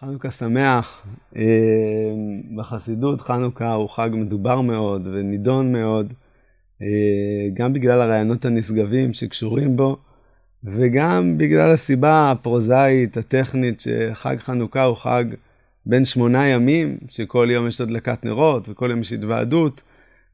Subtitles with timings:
[0.00, 1.06] חנוכה שמח.
[1.36, 1.42] אה,
[2.56, 6.12] בחסידות חנוכה הוא חג מדובר מאוד ונידון מאוד,
[6.82, 9.96] אה, גם בגלל הרעיונות הנשגבים שקשורים בו,
[10.64, 15.24] וגם בגלל הסיבה הפרוזאית, הטכנית, שחג חנוכה הוא חג
[15.86, 19.80] בין שמונה ימים, שכל יום יש הדלקת נרות וכל יום יש התוועדות,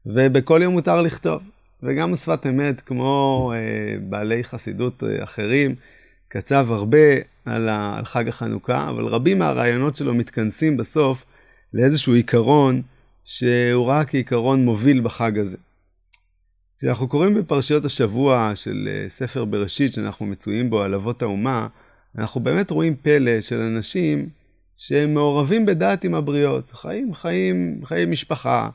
[0.05, 1.41] ובכל יום מותר לכתוב.
[1.83, 5.75] וגם שפת אמת, כמו אה, בעלי חסידות אחרים,
[6.35, 7.07] כתב הרבה
[7.45, 11.25] על, ה, על חג החנוכה, אבל רבים מהרעיונות שלו מתכנסים בסוף
[11.73, 12.81] לאיזשהו עיקרון
[13.23, 15.57] שהוא ראה כעיקרון מוביל בחג הזה.
[16.79, 21.67] כשאנחנו קוראים בפרשיות השבוע של אה, ספר בראשית שאנחנו מצויים בו על אבות האומה,
[22.17, 24.29] אנחנו באמת רואים פלא של אנשים
[24.77, 28.69] שהם מעורבים בדעת עם הבריות, חיים חיים, חיי משפחה,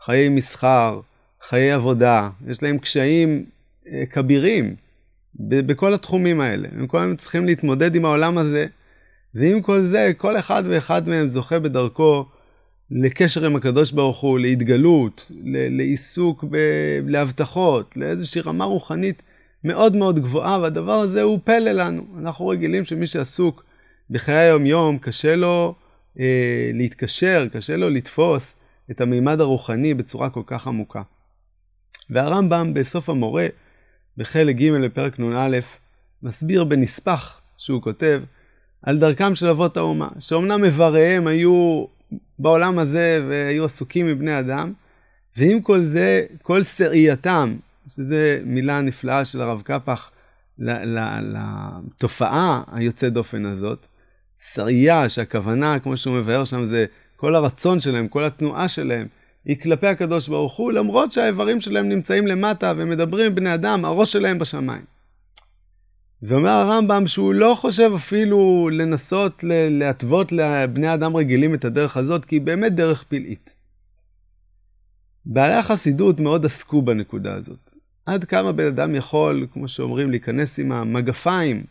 [0.00, 1.00] חיי מסחר,
[1.42, 3.44] חיי עבודה, יש להם קשיים
[3.86, 4.81] אה, כבירים.
[5.40, 6.68] בכל התחומים האלה.
[6.72, 8.66] הם כל הזמן צריכים להתמודד עם העולם הזה,
[9.34, 12.24] ועם כל זה, כל אחד ואחד מהם זוכה בדרכו
[12.90, 19.22] לקשר עם הקדוש ברוך הוא, להתגלות, לעיסוק, ב- להבטחות, לאיזושהי רמה רוחנית
[19.64, 22.02] מאוד מאוד גבוהה, והדבר הזה הוא פלא לנו.
[22.18, 23.64] אנחנו רגילים שמי שעסוק
[24.10, 25.74] בחיי היום-יום, קשה לו
[26.20, 28.56] אה, להתקשר, קשה לו לתפוס
[28.90, 31.02] את המימד הרוחני בצורה כל כך עמוקה.
[32.10, 33.46] והרמב"ם בסוף המורה,
[34.16, 35.58] בחלק ג' לפרק נ"א,
[36.22, 38.22] מסביר בנספח שהוא כותב
[38.82, 41.84] על דרכם של אבות האומה, שאומנם איבריהם היו
[42.38, 44.72] בעולם הזה והיו עסוקים מבני אדם,
[45.36, 47.56] ועם כל זה, כל שראייתם,
[47.88, 50.10] שזו מילה נפלאה של הרב קפח
[50.58, 53.86] לתופעה היוצאת דופן הזאת,
[54.54, 59.06] שרייה, שהכוונה, כמו שהוא מבאר שם, זה כל הרצון שלהם, כל התנועה שלהם,
[59.44, 64.38] היא כלפי הקדוש ברוך הוא, למרות שהאיברים שלהם נמצאים למטה ומדברים בני אדם, הראש שלהם
[64.38, 64.84] בשמיים.
[66.22, 72.36] ואומר הרמב"ם שהוא לא חושב אפילו לנסות להתוות לבני אדם רגילים את הדרך הזאת, כי
[72.36, 73.56] היא באמת דרך פלאית.
[75.26, 77.74] בעלי החסידות מאוד עסקו בנקודה הזאת.
[78.06, 81.64] עד כמה בן אדם יכול, כמו שאומרים, להיכנס עם המגפיים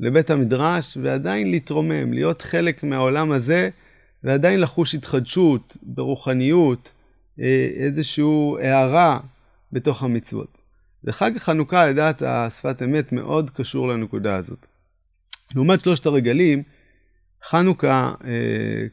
[0.00, 3.68] לבית המדרש ועדיין להתרומם, להיות חלק מהעולם הזה
[4.24, 6.92] ועדיין לחוש התחדשות ברוחניות,
[7.38, 8.24] איזושהי
[8.60, 9.20] הערה
[9.72, 10.60] בתוך המצוות.
[11.04, 14.66] וחג החנוכה, לדעת השפת אמת, מאוד קשור לנקודה הזאת.
[15.54, 16.62] לעומת שלושת הרגלים,
[17.44, 18.30] חנוכה, אה,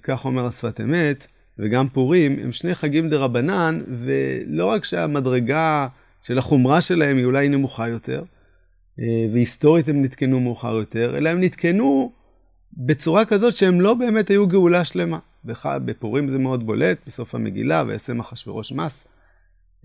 [0.03, 1.27] כך אומר השפת אמת,
[1.59, 5.87] וגם פורים, הם שני חגים דה רבנן, ולא רק שהמדרגה
[6.23, 8.23] של החומרה שלהם היא אולי נמוכה יותר,
[8.99, 12.11] אה, והיסטורית הם נתקנו מאוחר יותר, אלא הם נתקנו
[12.77, 15.19] בצורה כזאת שהם לא באמת היו גאולה שלמה.
[15.85, 19.05] בפורים זה מאוד בולט, בסוף המגילה, וישם אחשורוש מס.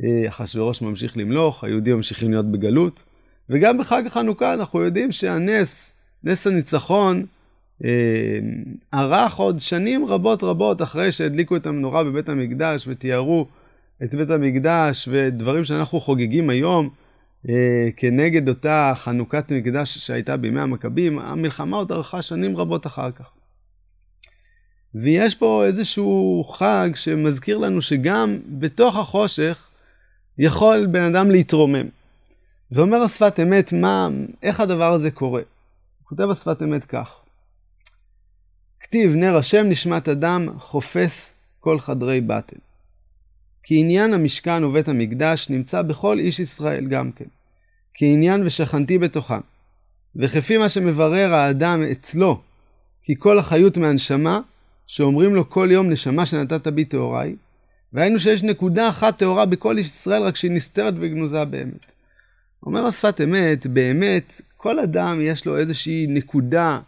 [0.05, 3.03] אה, אחשורוש ממשיך למלוך, היהודים ממשיכים להיות בגלות.
[3.51, 5.93] וגם בחג החנוכה אנחנו יודעים שהנס,
[6.25, 7.27] נס הניצחון,
[7.85, 8.39] אה,
[8.95, 13.47] ארך עוד שנים רבות רבות אחרי שהדליקו את המנורה בבית המקדש ותיארו
[14.03, 16.89] את בית המקדש ודברים שאנחנו חוגגים היום
[17.49, 23.31] אה, כנגד אותה חנוכת מקדש שהייתה בימי המכבים, המלחמה עוד ארכה שנים רבות אחר כך.
[25.03, 29.69] ויש פה איזשהו חג שמזכיר לנו שגם בתוך החושך
[30.39, 31.87] יכול בן אדם להתרומם.
[32.73, 34.09] ואומר השפת אמת, מה,
[34.43, 35.43] איך הדבר הזה קורה?
[36.03, 37.21] כותב השפת אמת כך:
[38.81, 42.57] כתיב נר השם נשמת אדם חופש כל חדרי בטל.
[43.63, 47.25] כי עניין המשכן ובית המקדש נמצא בכל איש ישראל גם כן.
[47.95, 49.41] כי עניין ושכנתי בתוכם.
[50.17, 52.41] וכפי מה שמברר האדם אצלו,
[53.03, 54.41] כי כל החיות מהנשמה,
[54.87, 57.37] שאומרים לו כל יום נשמה שנתת בי טהוריי,
[57.93, 61.93] והיינו שיש נקודה אחת טהורה בכל איש ישראל, רק שהיא נסתרת וגנוזה באמת.
[62.63, 66.81] אומר השפת אמת, באמת, כל אדם יש לו איזושהי נקודה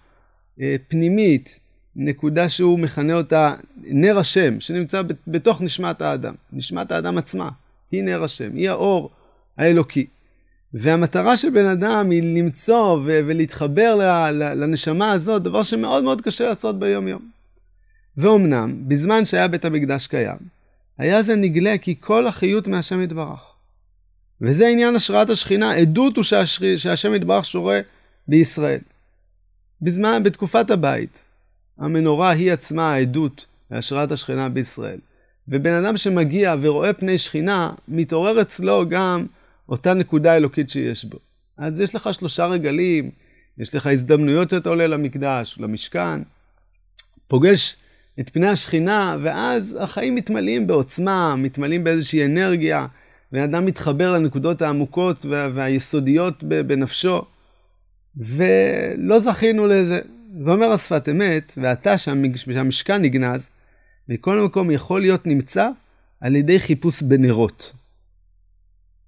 [0.60, 1.60] אה, פנימית,
[1.96, 6.34] נקודה שהוא מכנה אותה נר השם, שנמצא בתוך נשמת האדם.
[6.52, 7.50] נשמת האדם עצמה,
[7.90, 9.10] היא נר השם, היא האור
[9.58, 10.06] האלוקי.
[10.74, 13.94] והמטרה של בן אדם היא למצוא ולהתחבר
[14.32, 17.37] לנשמה הזאת, דבר שמאוד מאוד קשה לעשות ביום יום.
[18.18, 20.38] ואומנם, בזמן שהיה בית המקדש קיים,
[20.98, 23.40] היה זה נגלה כי כל החיות מהשם יתברך.
[24.40, 26.76] וזה עניין השראת השכינה, עדות הוא שהשר...
[26.76, 27.80] שהשם יתברך שורה
[28.28, 28.80] בישראל.
[29.82, 31.18] בזמן, בתקופת הבית,
[31.78, 34.98] המנורה היא עצמה העדות להשראת השכינה בישראל.
[35.48, 39.26] ובן אדם שמגיע ורואה פני שכינה, מתעורר אצלו גם
[39.68, 41.18] אותה נקודה אלוקית שיש בו.
[41.58, 43.10] אז יש לך שלושה רגלים,
[43.58, 46.20] יש לך הזדמנויות שאתה עולה למקדש, למשכן,
[47.28, 47.76] פוגש
[48.20, 52.86] את פני השכינה, ואז החיים מתמלאים בעוצמה, מתמלאים באיזושהי אנרגיה,
[53.32, 57.22] ואדם מתחבר לנקודות העמוקות וה- והיסודיות בנפשו,
[58.16, 60.00] ולא זכינו לזה.
[60.44, 63.50] ואומר השפת אמת, ואתה שהמשכן נגנז,
[64.08, 65.68] מכל מקום יכול להיות נמצא
[66.20, 67.72] על ידי חיפוש בנרות.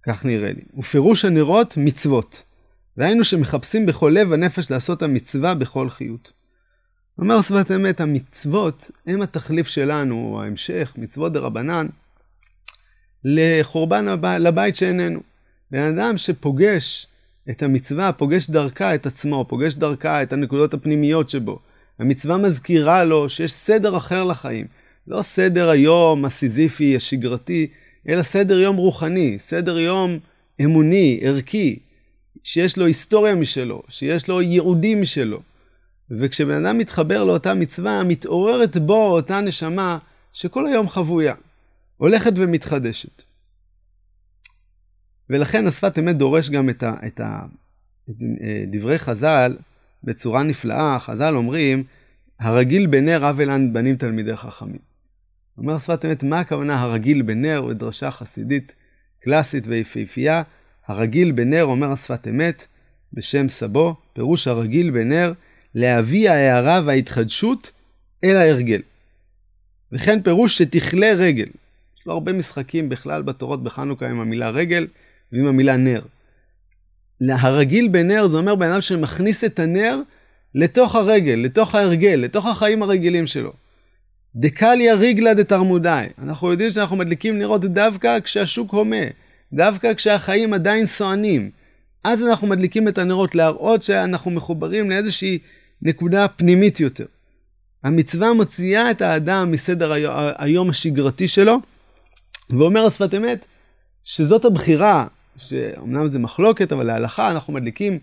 [0.06, 0.62] כך נראה לי.
[0.78, 2.42] ופירוש הנרות מצוות.
[2.96, 6.39] והיינו שמחפשים בכל לב הנפש לעשות המצווה בכל חיות.
[7.20, 11.86] אומר שפת אמת, המצוות הם התחליף שלנו, ההמשך, מצוות דרבנן,
[13.24, 15.20] לחורבן הבא, לבית שאיננו.
[15.70, 17.06] בן אדם שפוגש
[17.50, 21.58] את המצווה, פוגש דרכה את עצמו, פוגש דרכה את הנקודות הפנימיות שבו.
[21.98, 24.66] המצווה מזכירה לו שיש סדר אחר לחיים.
[25.06, 27.66] לא סדר היום הסיזיפי, השגרתי,
[28.08, 30.18] אלא סדר יום רוחני, סדר יום
[30.64, 31.78] אמוני, ערכי,
[32.42, 35.49] שיש לו היסטוריה משלו, שיש לו ייעודים משלו.
[36.10, 39.98] וכשבן אדם מתחבר לאותה מצווה, מתעוררת בו אותה נשמה
[40.32, 41.34] שכל היום חבויה,
[41.96, 43.22] הולכת ומתחדשת.
[45.30, 47.42] ולכן השפת אמת דורש גם את, ה, את, ה,
[48.10, 49.56] את אה, דברי חז"ל
[50.04, 50.98] בצורה נפלאה.
[50.98, 51.84] חז"ל אומרים,
[52.40, 54.90] הרגיל בנר אבלן בנים תלמידי חכמים.
[55.58, 57.62] אומר שפת אמת, מה הכוונה הרגיל בנר?
[57.68, 58.72] בדרשה חסידית
[59.20, 60.42] קלאסית ויפהפייה.
[60.86, 62.66] הרגיל בנר, אומר השפת אמת,
[63.12, 65.32] בשם סבו, פירוש הרגיל בנר,
[65.74, 67.70] להביא ההערה וההתחדשות
[68.24, 68.80] אל ההרגל.
[69.92, 71.46] וכן פירוש שתכלה רגל.
[71.98, 74.86] יש לו הרבה משחקים בכלל בתורות בחנוכה עם המילה רגל
[75.32, 76.00] ועם המילה נר.
[77.30, 80.00] הרגיל בנר זה אומר בן אדם שמכניס את הנר
[80.54, 83.52] לתוך הרגל, לתוך ההרגל, לתוך החיים הרגילים שלו.
[84.36, 86.08] דקליה ריגלה דתרמודאי.
[86.22, 89.04] אנחנו יודעים שאנחנו מדליקים נרות דווקא כשהשוק הומה,
[89.52, 91.50] דווקא כשהחיים עדיין סוענים.
[92.04, 95.38] אז אנחנו מדליקים את הנרות להראות שאנחנו מחוברים לאיזושהי
[95.82, 97.06] נקודה פנימית יותר.
[97.84, 99.92] המצווה מוציאה את האדם מסדר
[100.38, 101.56] היום השגרתי שלו,
[102.50, 103.46] ואומר השפת אמת
[104.04, 105.06] שזאת הבחירה,
[105.36, 107.98] שאומנם זה מחלוקת, אבל להלכה אנחנו מדליקים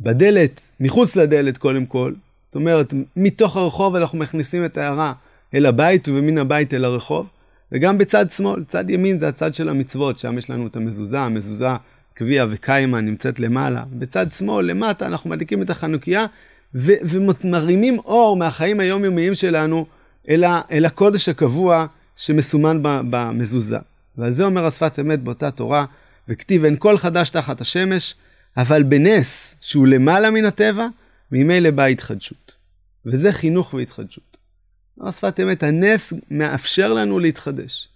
[0.00, 2.12] בדלת, מחוץ לדלת קודם כל.
[2.46, 5.12] זאת אומרת, מתוך הרחוב אנחנו מכניסים את ההערה
[5.54, 7.26] אל הבית ומן הבית אל הרחוב.
[7.72, 11.68] וגם בצד שמאל, צד ימין זה הצד של המצוות, שם יש לנו את המזוזה, המזוזה
[12.14, 13.84] קביע וקיימה נמצאת למעלה.
[13.92, 16.26] בצד שמאל, למטה, אנחנו מדליקים את החנוכיה
[16.74, 19.86] ומרימים אור מהחיים היומיומיים שלנו
[20.28, 21.86] אל, אל הקודש הקבוע
[22.16, 23.78] שמסומן במזוזה.
[24.18, 25.84] ועל זה אומר השפת אמת באותה תורה,
[26.28, 28.14] וכתיב אין כל חדש תחת השמש,
[28.56, 30.86] אבל בנס שהוא למעלה מן הטבע,
[31.32, 32.52] ממילא באה התחדשות.
[33.06, 34.36] וזה חינוך והתחדשות.
[35.00, 37.88] השפת אמת, הנס מאפשר לנו להתחדש.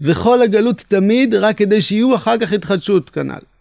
[0.00, 3.53] וכל הגלות תמיד רק כדי שיהיו אחר כך התחדשות כנ"ל.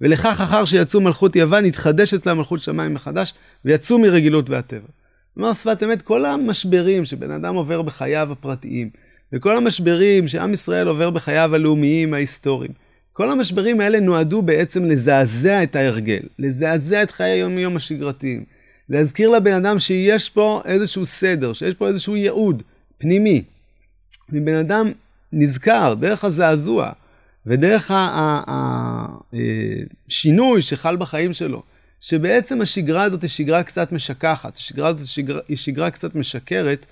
[0.00, 3.34] ולכך אחר שיצאו מלכות יוון, התחדש אצלה מלכות שמיים מחדש,
[3.64, 4.88] ויצאו מרגילות והטבע.
[5.34, 8.90] כלומר, שפת אמת, כל המשברים שבן אדם עובר בחייו הפרטיים,
[9.32, 12.72] וכל המשברים שעם ישראל עובר בחייו הלאומיים ההיסטוריים,
[13.12, 18.44] כל המשברים האלה נועדו בעצם לזעזע את ההרגל, לזעזע את חיי היום-יום השגרתיים,
[18.88, 22.62] להזכיר לבן אדם שיש פה איזשהו סדר, שיש פה איזשהו ייעוד
[22.98, 23.42] פנימי.
[24.32, 24.92] ובן אדם
[25.32, 26.90] נזכר דרך הזעזוע
[27.48, 27.90] ודרך
[29.32, 31.62] השינוי שחל בחיים שלו,
[32.00, 35.08] שבעצם השגרה הזאת היא שגרה קצת משכחת, השגרה הזאת
[35.48, 36.86] היא שגרה, קצת משקרת,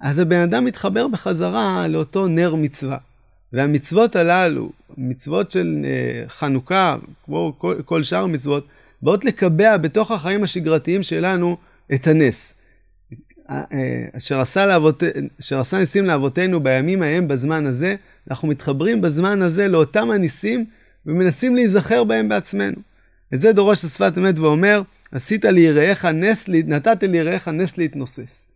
[0.00, 2.98] אז הבן אדם מתחבר בחזרה לאותו נר מצווה.
[3.52, 8.66] והמצוות הללו, מצוות של uh, חנוכה, כמו כל, כל שאר המצוות,
[9.02, 11.56] באות לקבע בתוך החיים השגרתיים שלנו
[11.94, 12.54] את הנס.
[13.50, 15.02] אה, אה, אשר עשה, לאבות,
[15.40, 17.96] אשר עשה ניסים לאבותינו בימים ההם בזמן הזה,
[18.30, 20.64] אנחנו מתחברים בזמן הזה לאותם הניסים
[21.06, 22.76] ומנסים להיזכר בהם בעצמנו.
[23.34, 28.48] את זה דורש השפת אמת ואומר, עשית ליראיך נס, נתת ליראיך נס להתנוסס.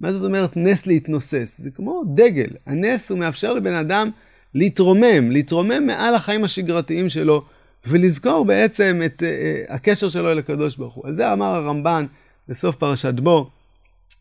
[0.00, 1.56] מה זאת אומרת נס להתנוסס?
[1.58, 2.50] זה כמו דגל.
[2.66, 4.10] הנס הוא מאפשר לבן אדם
[4.54, 7.44] להתרומם, להתרומם מעל החיים השגרתיים שלו,
[7.86, 11.06] ולזכור בעצם את uh, הקשר שלו אל הקדוש ברוך הוא.
[11.06, 12.06] על זה אמר הרמב"ן
[12.48, 13.50] בסוף פרשת בו,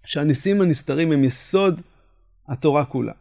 [0.05, 1.81] שהניסים הנסתרים הם יסוד
[2.47, 3.13] התורה כולה.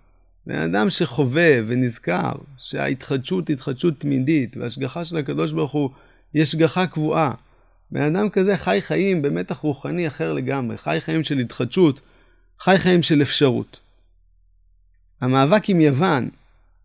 [0.48, 5.90] בן אדם שחווה ונזכר שההתחדשות היא התחדשות תמידית, והשגחה של הקדוש ברוך הוא
[6.34, 7.34] היא השגחה קבועה.
[7.90, 12.00] בן אדם כזה חי חיים במתח רוחני אחר לגמרי, חי חיים של התחדשות,
[12.60, 13.80] חי חיים של אפשרות.
[15.20, 16.28] המאבק עם יוון,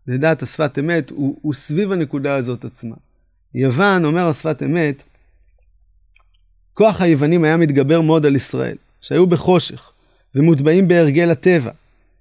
[0.06, 2.96] לדעת השפת אמת, הוא, הוא סביב הנקודה הזאת עצמה.
[3.54, 5.02] יוון, אומר השפת אמת,
[6.74, 9.90] כוח היוונים היה מתגבר מאוד על ישראל, שהיו בחושך,
[10.34, 11.70] ומוטבעים בהרגל הטבע,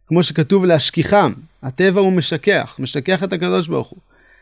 [0.07, 1.33] כמו שכתוב להשכיחם,
[1.63, 3.99] הטבע הוא משכח, משכח את הקדוש ברוך הוא.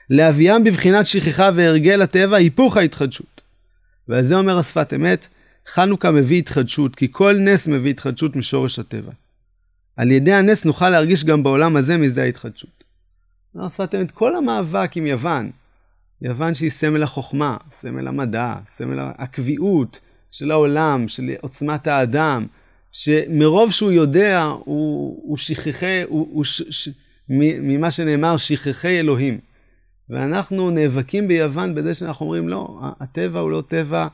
[0.09, 3.41] להביאם בבחינת שכחה והרגל הטבע, היפוך ההתחדשות.
[4.07, 5.27] ועל זה אומר השפת אמת,
[5.73, 9.11] חנוכה מביא התחדשות, כי כל נס מביא התחדשות משורש הטבע.
[9.97, 12.83] על ידי הנס נוכל להרגיש גם בעולם הזה מזה ההתחדשות.
[13.55, 15.51] אומר השפת אמת, כל המאבק עם יוון,
[16.21, 19.99] יוון שהיא סמל החוכמה, סמל המדע, סמל הקביעות,
[20.31, 22.45] של העולם, של עוצמת האדם,
[22.91, 26.89] שמרוב שהוא יודע, הוא, הוא שכחי, הוא, הוא ש, ש,
[27.29, 29.39] ממה שנאמר, שכחי אלוהים.
[30.09, 34.07] ואנחנו נאבקים ביוון בזה שאנחנו אומרים, לא, הטבע הוא לא טבע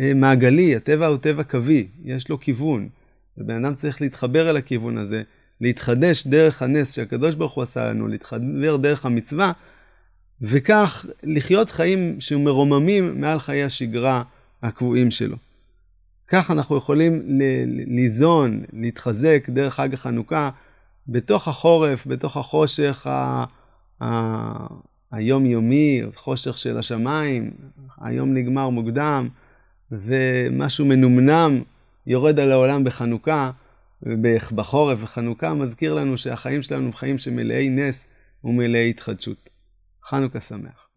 [0.00, 2.88] אה, מעגלי, הטבע הוא טבע קווי, יש לו כיוון.
[3.38, 5.22] ובן אדם צריך להתחבר אל הכיוון הזה,
[5.60, 9.52] להתחדש דרך הנס שהקדוש ברוך הוא עשה לנו, להתחבר דרך המצווה,
[10.42, 14.22] וכך לחיות חיים שמרוממים מעל חיי השגרה
[14.62, 15.36] הקבועים שלו.
[16.28, 17.22] כך אנחנו יכולים
[17.86, 20.50] ליזון, להתחזק דרך חג החנוכה,
[21.08, 23.44] בתוך החורף, בתוך החושך ה...
[24.02, 24.66] ה...
[25.12, 27.50] היומיומי, חושך של השמיים,
[28.00, 29.28] היום נגמר מוקדם,
[29.92, 31.62] ומשהו מנומנם
[32.06, 33.50] יורד על העולם בחנוכה,
[34.54, 38.08] בחורף וחנוכה, מזכיר לנו שהחיים שלנו הם חיים שמלאי נס
[38.44, 39.50] ומלאי התחדשות.
[40.04, 40.87] חנוכה שמח.